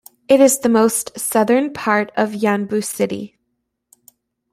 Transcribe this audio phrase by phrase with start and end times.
[0.27, 3.37] It is the most southern part of Yanbu city.